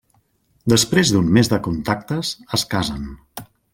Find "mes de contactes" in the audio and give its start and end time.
1.37-2.33